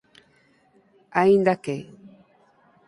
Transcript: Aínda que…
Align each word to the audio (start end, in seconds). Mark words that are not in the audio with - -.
Aínda 1.21 1.53
que… 1.63 1.75